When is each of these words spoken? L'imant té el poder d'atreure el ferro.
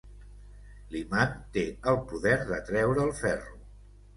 L'imant 0.95 1.35
té 1.57 1.65
el 1.91 1.99
poder 2.13 2.35
d'atreure 2.49 3.07
el 3.07 3.17
ferro. 3.21 3.57